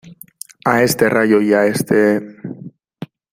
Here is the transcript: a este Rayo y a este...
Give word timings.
a 0.65 0.81
este 0.81 1.07
Rayo 1.09 1.39
y 1.41 1.53
a 1.53 1.67
este... 1.67 2.21